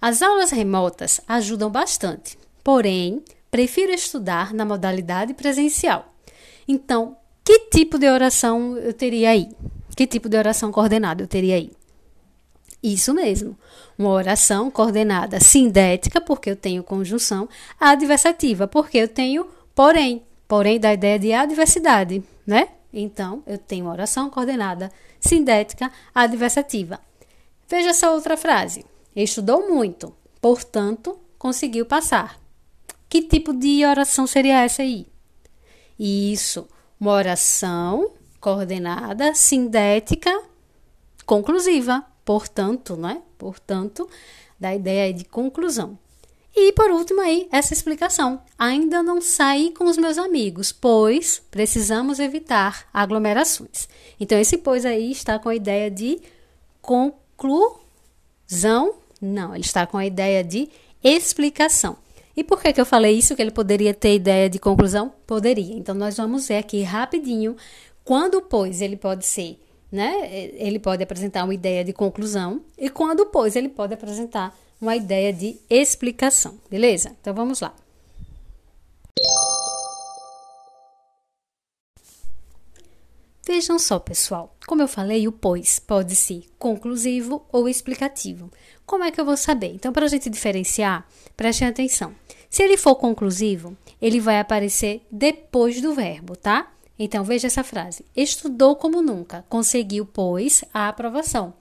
As 0.00 0.22
aulas 0.22 0.52
remotas 0.52 1.20
ajudam 1.26 1.68
bastante, 1.68 2.38
porém, 2.62 3.22
prefiro 3.50 3.92
estudar 3.92 4.54
na 4.54 4.64
modalidade 4.64 5.34
presencial. 5.34 6.14
Então, 6.66 7.16
que 7.44 7.66
tipo 7.70 7.98
de 7.98 8.08
oração 8.08 8.76
eu 8.78 8.94
teria 8.94 9.30
aí? 9.30 9.48
Que 9.96 10.06
tipo 10.06 10.28
de 10.28 10.36
oração 10.36 10.70
coordenada 10.70 11.22
eu 11.22 11.26
teria 11.26 11.56
aí? 11.56 11.72
Isso 12.82 13.12
mesmo. 13.12 13.56
Uma 13.98 14.10
oração 14.10 14.70
coordenada 14.70 15.38
sindética, 15.40 16.20
porque 16.20 16.50
eu 16.50 16.56
tenho 16.56 16.82
conjunção, 16.82 17.48
adversativa, 17.78 18.66
porque 18.66 18.98
eu 18.98 19.08
tenho 19.08 19.46
porém. 19.74 20.22
Porém, 20.48 20.80
da 20.80 20.92
ideia 20.92 21.18
de 21.18 21.32
adversidade, 21.32 22.22
né? 22.46 22.68
Então, 22.92 23.42
eu 23.46 23.56
tenho 23.56 23.84
uma 23.84 23.92
oração 23.92 24.28
coordenada 24.28 24.90
sindética 25.20 25.92
adversativa. 26.14 26.98
Veja 27.68 27.90
essa 27.90 28.10
outra 28.10 28.36
frase. 28.36 28.84
Estudou 29.14 29.68
muito, 29.68 30.12
portanto, 30.40 31.18
conseguiu 31.38 31.86
passar. 31.86 32.40
Que 33.08 33.22
tipo 33.22 33.52
de 33.52 33.84
oração 33.84 34.26
seria 34.26 34.62
essa 34.62 34.82
aí? 34.82 35.06
Isso, 35.98 36.66
uma 36.98 37.12
oração 37.12 38.12
coordenada, 38.40 39.34
sintética, 39.34 40.30
conclusiva. 41.24 42.04
Portanto, 42.30 42.96
né? 42.96 43.22
Portanto, 43.36 44.08
da 44.56 44.72
ideia 44.72 45.12
de 45.12 45.24
conclusão. 45.24 45.98
E 46.54 46.70
por 46.74 46.88
último 46.92 47.20
aí, 47.20 47.48
essa 47.50 47.74
explicação. 47.74 48.40
Ainda 48.56 49.02
não 49.02 49.20
saí 49.20 49.72
com 49.72 49.82
os 49.86 49.96
meus 49.96 50.16
amigos, 50.16 50.70
pois 50.70 51.42
precisamos 51.50 52.20
evitar 52.20 52.88
aglomerações. 52.94 53.88
Então 54.20 54.38
esse 54.38 54.58
pois 54.58 54.86
aí 54.86 55.10
está 55.10 55.40
com 55.40 55.48
a 55.48 55.56
ideia 55.56 55.90
de 55.90 56.20
conclusão? 56.80 57.74
Não, 59.20 59.52
ele 59.52 59.64
está 59.64 59.84
com 59.84 59.98
a 59.98 60.06
ideia 60.06 60.44
de 60.44 60.68
explicação. 61.02 61.96
E 62.36 62.44
por 62.44 62.62
que, 62.62 62.72
que 62.72 62.80
eu 62.80 62.86
falei 62.86 63.18
isso? 63.18 63.34
Que 63.34 63.42
ele 63.42 63.50
poderia 63.50 63.92
ter 63.92 64.14
ideia 64.14 64.48
de 64.48 64.60
conclusão? 64.60 65.12
Poderia. 65.26 65.74
Então, 65.74 65.96
nós 65.96 66.16
vamos 66.16 66.46
ver 66.46 66.58
aqui 66.58 66.80
rapidinho 66.82 67.56
quando, 68.04 68.40
pois, 68.40 68.80
ele 68.80 68.96
pode 68.96 69.26
ser, 69.26 69.58
né? 69.90 70.28
Ele 70.54 70.78
pode 70.78 71.02
apresentar 71.02 71.44
uma 71.44 71.54
ideia 71.54 71.84
de 71.84 71.92
conclusão 71.92 72.62
e 72.78 72.88
quando, 72.88 73.26
pois, 73.26 73.56
ele 73.56 73.68
pode 73.68 73.94
apresentar 73.94 74.56
uma 74.80 74.96
ideia 74.96 75.32
de 75.32 75.58
explicação, 75.68 76.58
beleza? 76.70 77.14
Então, 77.20 77.34
vamos 77.34 77.60
lá. 77.60 77.74
Vejam 83.46 83.78
só, 83.78 83.98
pessoal. 83.98 84.54
Como 84.66 84.80
eu 84.80 84.86
falei, 84.86 85.26
o 85.26 85.32
pois 85.32 85.78
pode 85.78 86.14
ser 86.14 86.44
conclusivo 86.58 87.44
ou 87.50 87.68
explicativo. 87.68 88.50
Como 88.86 89.02
é 89.02 89.10
que 89.10 89.20
eu 89.20 89.24
vou 89.24 89.36
saber? 89.36 89.74
Então, 89.74 89.92
para 89.92 90.06
a 90.06 90.08
gente 90.08 90.30
diferenciar, 90.30 91.06
prestem 91.36 91.66
atenção. 91.66 92.14
Se 92.48 92.62
ele 92.62 92.76
for 92.76 92.94
conclusivo, 92.94 93.76
ele 94.00 94.20
vai 94.20 94.38
aparecer 94.38 95.02
depois 95.10 95.80
do 95.80 95.94
verbo, 95.94 96.36
tá? 96.36 96.72
Então, 97.02 97.24
veja 97.24 97.46
essa 97.46 97.64
frase. 97.64 98.04
Estudou 98.14 98.76
como 98.76 99.00
nunca, 99.00 99.42
conseguiu, 99.48 100.04
pois, 100.04 100.62
a 100.72 100.86
aprovação. 100.86 101.54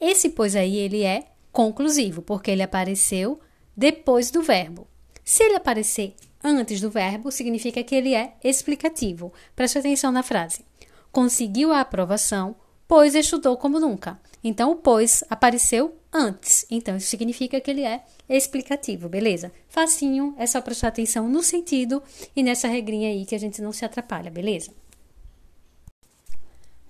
Esse 0.00 0.28
pois 0.28 0.54
aí, 0.54 0.76
ele 0.76 1.02
é 1.02 1.24
conclusivo, 1.50 2.22
porque 2.22 2.52
ele 2.52 2.62
apareceu 2.62 3.40
depois 3.76 4.30
do 4.30 4.42
verbo. 4.42 4.86
Se 5.24 5.42
ele 5.42 5.56
aparecer 5.56 6.14
antes 6.42 6.80
do 6.80 6.88
verbo, 6.88 7.32
significa 7.32 7.82
que 7.82 7.96
ele 7.96 8.14
é 8.14 8.34
explicativo. 8.44 9.32
Preste 9.56 9.76
atenção 9.76 10.12
na 10.12 10.22
frase. 10.22 10.64
Conseguiu 11.10 11.72
a 11.72 11.80
aprovação, 11.80 12.54
pois 12.86 13.16
estudou 13.16 13.56
como 13.56 13.80
nunca. 13.80 14.20
Então, 14.44 14.70
o 14.70 14.76
pois 14.76 15.24
apareceu 15.28 15.96
antes. 16.16 16.66
Então, 16.70 16.96
isso 16.96 17.08
significa 17.08 17.60
que 17.60 17.70
ele 17.70 17.82
é 17.82 18.04
explicativo, 18.28 19.08
beleza? 19.08 19.52
Facinho, 19.68 20.34
é 20.38 20.46
só 20.46 20.60
prestar 20.60 20.88
atenção 20.88 21.28
no 21.28 21.42
sentido 21.42 22.02
e 22.34 22.42
nessa 22.42 22.68
regrinha 22.68 23.10
aí 23.10 23.26
que 23.26 23.34
a 23.34 23.38
gente 23.38 23.60
não 23.60 23.72
se 23.72 23.84
atrapalha, 23.84 24.30
beleza? 24.30 24.72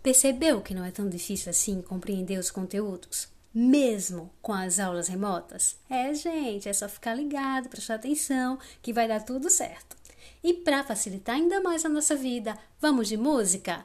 Percebeu 0.02 0.60
que 0.60 0.72
não 0.72 0.84
é 0.84 0.90
tão 0.90 1.08
difícil 1.08 1.50
assim 1.50 1.82
compreender 1.82 2.38
os 2.38 2.50
conteúdos? 2.50 3.28
Mesmo 3.52 4.30
com 4.40 4.52
as 4.52 4.78
aulas 4.78 5.08
remotas? 5.08 5.76
É, 5.90 6.14
gente, 6.14 6.68
é 6.68 6.72
só 6.72 6.88
ficar 6.88 7.14
ligado, 7.14 7.68
prestar 7.68 7.94
atenção, 7.94 8.58
que 8.80 8.92
vai 8.92 9.08
dar 9.08 9.24
tudo 9.24 9.50
certo. 9.50 9.96
E 10.44 10.54
para 10.54 10.84
facilitar 10.84 11.34
ainda 11.34 11.60
mais 11.60 11.84
a 11.84 11.88
nossa 11.88 12.14
vida, 12.14 12.56
vamos 12.80 13.08
de 13.08 13.16
música? 13.16 13.84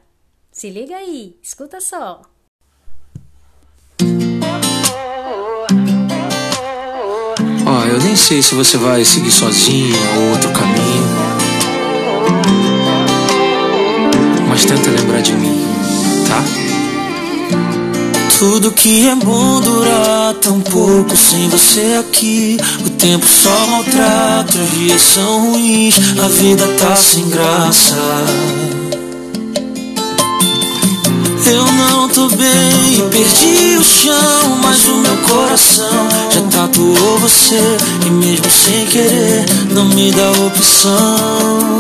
Se 0.52 0.70
liga 0.70 0.96
aí, 0.96 1.40
escuta 1.42 1.80
só. 1.80 2.22
Nem 8.12 8.18
sei 8.18 8.42
se 8.42 8.54
você 8.56 8.76
vai 8.76 9.06
seguir 9.06 9.32
sozinha 9.32 9.96
ou 10.18 10.32
outro 10.32 10.50
caminho. 10.50 11.08
Mas 14.50 14.66
tenta 14.66 14.90
lembrar 14.90 15.22
de 15.22 15.32
mim, 15.32 15.66
tá? 16.28 16.44
Tudo 18.38 18.74
que 18.74 19.08
é 19.08 19.16
bom 19.16 19.62
dura 19.62 20.36
tão 20.42 20.60
pouco 20.60 21.16
sem 21.16 21.48
você 21.48 22.00
aqui. 22.02 22.58
O 22.86 22.90
tempo 22.90 23.26
só 23.26 23.68
maltrata, 23.68 24.58
os 24.58 24.72
dias 24.72 25.02
são 25.02 25.52
ruins, 25.52 25.96
a 26.22 26.28
vida 26.28 26.68
tá 26.80 26.94
sem 26.98 27.30
graça. 27.30 27.96
Eu 31.46 31.66
não 31.66 32.08
tô 32.10 32.28
bem, 32.30 33.10
perdi 33.10 33.78
o 33.78 33.84
chão, 33.84 34.60
mas 34.64 34.86
o 34.88 34.98
meu 34.98 35.18
coração 35.18 36.10
já 36.30 36.42
tatuou 36.42 37.20
você 37.20 37.78
e 38.06 38.10
mesmo 38.10 38.50
sem 38.50 38.86
querer 38.88 39.46
não 39.72 39.86
me 39.86 40.12
dá 40.12 40.32
opção. 40.32 41.80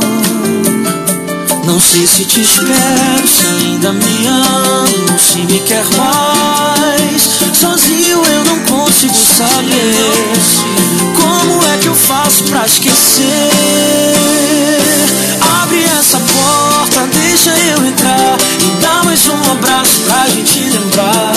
Não 1.66 1.80
sei 1.80 2.06
se 2.08 2.26
te 2.26 2.42
espero, 2.42 3.28
se 3.28 3.46
ainda 3.46 3.94
me 3.94 4.28
amo, 4.28 5.20
se 5.20 5.40
me 5.40 5.60
quer 5.60 5.86
mais. 5.96 7.30
Sozinho 7.54 8.26
eu 8.26 8.44
não 8.46 8.60
consigo 8.66 9.14
saber 9.14 9.96
como 11.16 11.66
é 11.68 11.78
que 11.78 11.88
eu 11.88 11.96
faço 11.96 12.44
pra 12.46 12.66
esquecer. 12.66 13.24
Abre 15.62 15.84
essa 15.84 16.20
porta, 16.20 17.08
deixa 17.14 17.52
eu 17.52 17.86
entrar 17.86 18.11
mais 19.12 19.28
um 19.28 19.52
abraço 19.52 20.00
pra 20.06 20.26
gente 20.30 20.70
lembrar. 20.70 21.34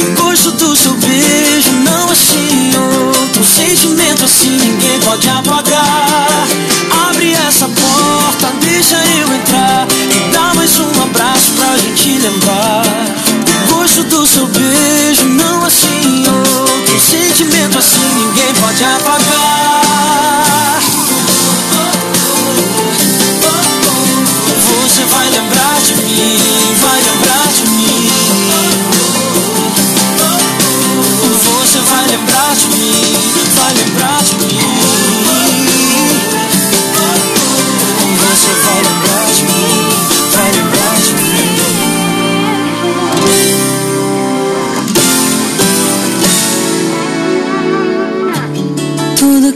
O 0.00 0.22
gosto 0.22 0.52
do 0.52 0.76
seu 0.76 0.94
beijo 0.94 1.72
não 1.82 2.08
achei 2.08 2.72
outro 2.76 3.44
sentimento 3.44 4.24
assim 4.24 4.50
ninguém 4.50 5.00
pode 5.00 5.28
apagar. 5.28 6.46
Abre 7.08 7.32
essa 7.32 7.68
porta, 7.68 8.52
deixa 8.60 8.96
eu 8.96 9.34
entrar 9.34 9.88
e 9.90 10.32
dá 10.32 10.54
mais 10.54 10.78
um 10.78 11.02
abraço 11.02 11.50
pra 11.56 11.76
gente 11.78 12.16
lembrar. 12.18 12.84
O 13.64 13.74
gosto 13.74 14.04
do 14.04 14.24
seu 14.24 14.46
beijo 14.46 15.24
não 15.30 15.64
achei 15.64 16.28
outro 16.28 17.00
sentimento 17.00 17.76
assim 17.76 18.14
ninguém 18.14 18.54
pode 18.54 18.84
apagar. 18.84 19.59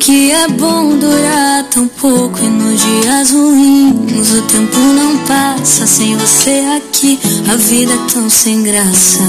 Que 0.05 0.31
é 0.33 0.47
bom 0.49 0.99
dura 0.99 1.65
tão 1.71 1.89
pouco 1.89 2.39
e 2.39 2.47
nos 2.47 2.79
dias 2.79 3.31
ruins 3.31 4.33
o 4.33 4.43
tempo 4.43 4.79
não 4.79 5.17
passa 5.21 5.87
sem 5.87 6.15
você 6.15 6.63
aqui. 6.77 7.19
A 7.51 7.57
vida 7.57 7.95
é 7.95 8.13
tão 8.13 8.29
sem 8.29 8.63
graça. 8.63 9.21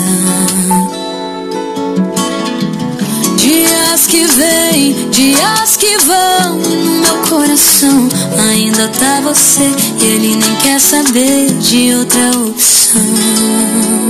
Dias 3.37 4.07
que 4.07 4.25
vêm, 4.25 5.09
dias 5.11 5.77
que 5.77 5.97
vão 5.99 6.57
no 6.57 6.99
meu 6.99 7.17
coração 7.29 8.09
ainda 8.49 8.89
tá 8.89 9.21
você 9.21 9.71
e 10.01 10.05
ele 10.05 10.35
nem 10.35 10.55
quer 10.57 10.81
saber 10.81 11.53
de 11.53 11.93
outra 11.93 12.31
opção. 12.31 14.04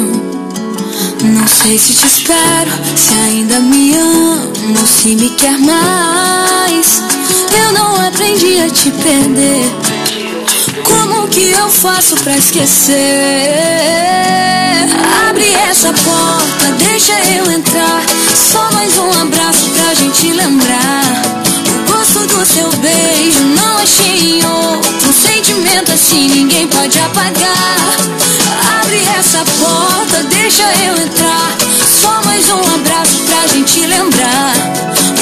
Não 1.25 1.47
sei 1.47 1.77
se 1.79 1.93
te 1.93 2.05
espero, 2.05 2.71
se 2.95 3.13
ainda 3.15 3.59
me 3.59 3.95
amo, 3.95 4.85
se 4.85 5.15
me 5.15 5.29
quer 5.31 5.57
mais. 5.57 7.01
Eu 7.57 7.73
não 7.73 8.07
aprendi 8.07 8.59
a 8.61 8.69
te 8.69 8.91
perder. 8.91 9.65
Como 10.83 11.27
que 11.29 11.49
eu 11.49 11.69
faço 11.69 12.15
pra 12.17 12.37
esquecer? 12.37 12.95
Abre 15.27 15.51
essa 15.67 15.91
porta, 15.93 16.71
deixa 16.77 17.13
eu 17.33 17.51
entrar. 17.51 18.03
Só 18.51 18.71
mais 18.73 18.95
um 18.99 19.11
abraço 19.21 19.69
pra 19.71 19.95
gente 19.95 20.31
lembrar. 20.31 21.44
Gosto 22.15 22.27
do 22.27 22.45
seu 22.45 22.69
beijo 22.77 23.43
não 23.43 23.77
achei 23.77 24.39
em 24.39 24.45
outro 24.45 25.11
sentimento 25.11 25.91
assim 25.91 26.29
ninguém 26.29 26.65
pode 26.69 26.97
apagar. 26.97 27.97
Abre 28.79 29.03
essa 29.19 29.43
porta, 29.59 30.23
deixa 30.23 30.63
eu 30.85 30.95
entrar. 30.95 31.57
Só 32.01 32.23
mais 32.23 32.49
um 32.49 32.61
abraço 32.73 33.21
pra 33.25 33.45
gente 33.47 33.81
lembrar. 33.81 34.53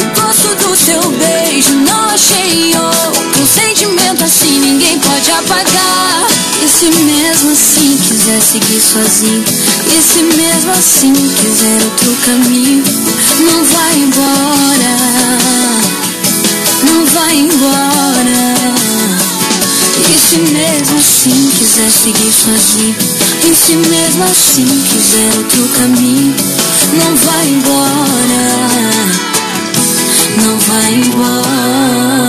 O 0.01 0.21
gosto 0.21 0.53
do 0.55 0.75
seu 0.75 1.01
beijo 1.09 1.73
não 1.77 2.09
achei 2.09 2.71
em 2.71 2.77
outro 2.77 3.47
sentimento 3.47 4.23
assim 4.23 4.59
ninguém 4.59 4.99
pode 4.99 5.31
apagar. 5.31 6.27
E 6.63 6.67
se 6.67 6.91
mesmo 6.91 7.53
assim 7.53 7.97
quiser 7.97 8.39
seguir 8.39 8.79
sozinho, 8.79 9.43
e 9.87 9.99
se 9.99 10.21
mesmo 10.21 10.71
assim 10.71 11.13
quiser 11.13 11.83
outro 11.85 12.15
caminho, 12.23 12.83
não 13.39 13.65
vai 13.65 13.97
embora, 13.97 16.02
não 16.85 17.05
vai 17.05 17.35
embora. 17.37 18.55
E 20.09 20.17
se 20.17 20.37
mesmo 20.37 20.97
assim 20.97 21.49
quiser 21.57 21.89
seguir 21.89 22.31
sozinho, 22.31 22.95
e 23.49 23.55
se 23.55 23.75
mesmo 23.75 24.23
assim 24.23 24.65
quiser 24.65 25.37
outro 25.37 25.67
caminho, 25.77 26.35
não 26.93 27.15
vai 27.15 27.47
embora, 27.47 28.43
não 30.43 30.57
vai 30.59 30.93
embora. 30.93 32.23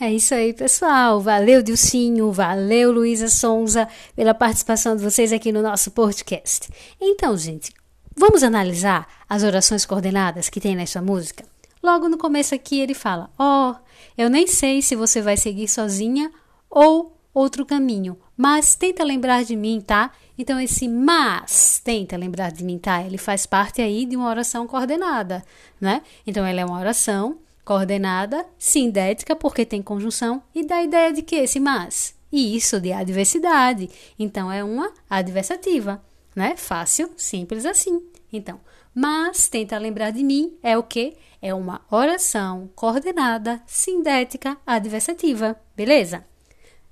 É 0.00 0.12
isso 0.12 0.32
aí, 0.32 0.52
pessoal. 0.54 1.20
Valeu, 1.20 1.60
Dilcinho. 1.60 2.30
Valeu, 2.30 2.92
Luísa 2.92 3.28
Sonza, 3.28 3.88
pela 4.14 4.32
participação 4.32 4.96
de 4.96 5.02
vocês 5.02 5.32
aqui 5.32 5.50
no 5.50 5.60
nosso 5.60 5.90
podcast. 5.90 6.68
Então, 7.00 7.36
gente, 7.36 7.72
vamos 8.18 8.42
analisar 8.42 9.06
as 9.28 9.42
orações 9.42 9.86
coordenadas 9.86 10.48
que 10.48 10.60
tem 10.60 10.74
nessa 10.74 11.00
música? 11.00 11.44
Logo 11.82 12.08
no 12.08 12.18
começo 12.18 12.54
aqui 12.54 12.80
ele 12.80 12.94
fala: 12.94 13.30
Ó, 13.38 13.70
oh, 13.70 13.76
eu 14.16 14.28
nem 14.28 14.46
sei 14.46 14.82
se 14.82 14.96
você 14.96 15.22
vai 15.22 15.36
seguir 15.36 15.68
sozinha 15.68 16.30
ou 16.68 17.16
outro 17.32 17.64
caminho, 17.64 18.18
mas 18.36 18.74
tenta 18.74 19.04
lembrar 19.04 19.44
de 19.44 19.54
mim, 19.54 19.80
tá? 19.80 20.10
Então 20.36 20.60
esse 20.60 20.88
mas, 20.88 21.80
tenta 21.82 22.16
lembrar 22.16 22.50
de 22.50 22.64
mim, 22.64 22.78
tá? 22.78 23.02
Ele 23.02 23.18
faz 23.18 23.46
parte 23.46 23.80
aí 23.80 24.04
de 24.04 24.16
uma 24.16 24.28
oração 24.28 24.66
coordenada, 24.66 25.44
né? 25.80 26.02
Então 26.26 26.44
ela 26.44 26.60
é 26.60 26.64
uma 26.64 26.78
oração 26.78 27.38
coordenada, 27.64 28.44
sindética, 28.58 29.36
porque 29.36 29.64
tem 29.64 29.82
conjunção 29.82 30.42
e 30.54 30.66
dá 30.66 30.76
a 30.76 30.84
ideia 30.84 31.12
de 31.12 31.22
que 31.22 31.36
esse 31.36 31.60
mas? 31.60 32.14
E 32.32 32.56
isso 32.56 32.80
de 32.80 32.92
adversidade. 32.92 33.88
Então 34.18 34.50
é 34.50 34.64
uma 34.64 34.92
adversativa, 35.08 36.02
né? 36.38 36.56
Fácil, 36.56 37.10
simples 37.16 37.66
assim. 37.66 38.00
Então, 38.32 38.60
mas 38.94 39.48
tenta 39.48 39.76
lembrar 39.76 40.12
de 40.12 40.22
mim 40.22 40.56
é 40.62 40.78
o 40.78 40.84
que? 40.84 41.16
É 41.42 41.52
uma 41.52 41.80
oração 41.90 42.70
coordenada, 42.76 43.60
sindética, 43.66 44.56
adversativa, 44.64 45.60
beleza? 45.76 46.24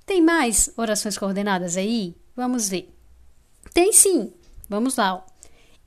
Tem 0.05 0.21
mais 0.21 0.69
orações 0.75 1.17
coordenadas 1.17 1.77
aí? 1.77 2.13
Vamos 2.35 2.67
ver. 2.67 2.93
Tem 3.73 3.93
sim. 3.93 4.33
Vamos 4.69 4.97
lá. 4.97 5.25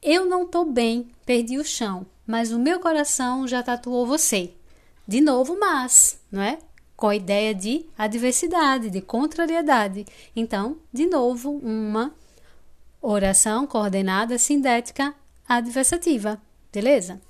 Eu 0.02 0.24
não 0.24 0.46
tô 0.46 0.64
bem, 0.64 1.10
perdi 1.26 1.58
o 1.58 1.64
chão, 1.64 2.06
mas 2.26 2.52
o 2.52 2.58
meu 2.58 2.80
coração 2.80 3.46
já 3.46 3.62
tatuou 3.62 4.06
você. 4.06 4.54
De 5.06 5.20
novo, 5.20 5.58
mas, 5.58 6.18
não 6.32 6.40
é? 6.40 6.58
Com 6.96 7.08
a 7.08 7.16
ideia 7.16 7.54
de 7.54 7.84
adversidade, 7.98 8.88
de 8.88 9.02
contrariedade. 9.02 10.06
Então, 10.34 10.78
de 10.90 11.04
novo, 11.06 11.50
uma 11.62 12.14
oração 13.00 13.66
coordenada, 13.66 14.38
sindética, 14.38 15.14
adversativa, 15.48 16.40
beleza? 16.72 17.20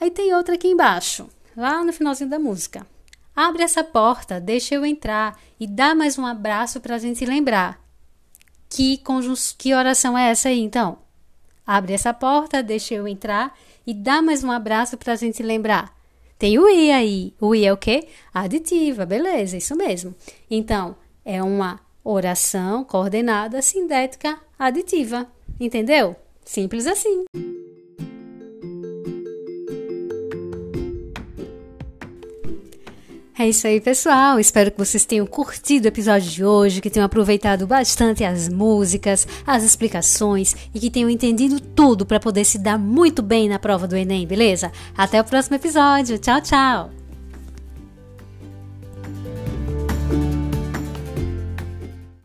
Aí 0.00 0.10
tem 0.10 0.34
outra 0.34 0.54
aqui 0.54 0.68
embaixo, 0.68 1.28
lá 1.56 1.84
no 1.84 1.92
finalzinho 1.92 2.30
da 2.30 2.38
música. 2.38 2.86
Abre 3.34 3.62
essa 3.62 3.84
porta, 3.84 4.40
deixa 4.40 4.74
eu 4.74 4.84
entrar 4.84 5.38
e 5.58 5.66
dá 5.66 5.94
mais 5.94 6.18
um 6.18 6.26
abraço 6.26 6.80
para 6.80 6.96
a 6.96 6.98
gente 6.98 7.24
lembrar. 7.24 7.80
Que, 8.68 9.02
que 9.58 9.74
oração 9.74 10.16
é 10.16 10.30
essa 10.30 10.48
aí, 10.48 10.60
então? 10.60 10.98
Abre 11.66 11.92
essa 11.92 12.12
porta, 12.12 12.62
deixa 12.62 12.94
eu 12.94 13.06
entrar 13.06 13.56
e 13.86 13.94
dá 13.94 14.22
mais 14.22 14.42
um 14.42 14.50
abraço 14.50 14.96
para 14.96 15.12
a 15.12 15.16
gente 15.16 15.42
lembrar. 15.42 15.94
Tem 16.38 16.58
o 16.58 16.68
i 16.68 16.90
aí. 16.90 17.34
O 17.40 17.54
i 17.54 17.64
é 17.64 17.72
o 17.72 17.76
quê? 17.76 18.08
Aditiva, 18.32 19.04
beleza, 19.04 19.56
isso 19.56 19.76
mesmo. 19.76 20.14
Então, 20.50 20.96
é 21.24 21.42
uma 21.42 21.80
oração 22.12 22.84
coordenada 22.84 23.62
sindética 23.62 24.38
aditiva. 24.58 25.26
Entendeu? 25.58 26.16
Simples 26.44 26.86
assim. 26.86 27.24
É 33.40 33.48
isso 33.48 33.66
aí, 33.66 33.80
pessoal. 33.80 34.38
Espero 34.38 34.70
que 34.70 34.76
vocês 34.76 35.06
tenham 35.06 35.26
curtido 35.26 35.86
o 35.86 35.88
episódio 35.88 36.30
de 36.30 36.44
hoje, 36.44 36.82
que 36.82 36.90
tenham 36.90 37.06
aproveitado 37.06 37.66
bastante 37.66 38.22
as 38.22 38.50
músicas, 38.50 39.26
as 39.46 39.64
explicações 39.64 40.54
e 40.74 40.78
que 40.78 40.90
tenham 40.90 41.08
entendido 41.08 41.58
tudo 41.58 42.04
para 42.04 42.20
poder 42.20 42.44
se 42.44 42.58
dar 42.58 42.76
muito 42.76 43.22
bem 43.22 43.48
na 43.48 43.58
prova 43.58 43.88
do 43.88 43.96
Enem, 43.96 44.26
beleza? 44.26 44.70
Até 44.94 45.18
o 45.18 45.24
próximo 45.24 45.56
episódio. 45.56 46.18
Tchau, 46.18 46.42
tchau! 46.42 46.99